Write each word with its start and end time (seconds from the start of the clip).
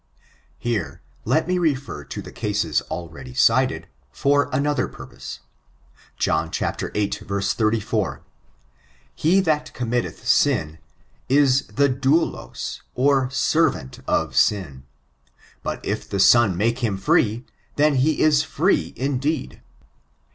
Here 0.57 1.03
let 1.25 1.47
me 1.47 1.59
refer 1.59 2.03
to 2.05 2.23
the 2.23 2.31
cases 2.31 2.81
already 2.89 3.35
cited, 3.35 3.85
for 4.11 4.49
another 4.51 4.87
purpose: 4.87 5.41
John 6.17 6.49
viii. 6.51 7.07
34, 7.11 8.23
"He 9.13 9.39
that 9.41 9.71
committeth 9.75 10.27
sm, 10.27 10.79
is 11.29 11.67
the 11.67 11.87
ddmlos 11.87 12.81
or 12.95 13.29
servant 13.29 13.99
of 14.07 14.35
sin; 14.35 14.85
but 15.61 15.85
if 15.85 16.09
the 16.09 16.19
Son 16.19 16.57
make 16.57 16.79
him 16.79 16.97
free, 16.97 17.45
then 17.75 17.97
he 17.97 18.21
is 18.21 18.41
free 18.41 18.93
indeed." 18.95 19.61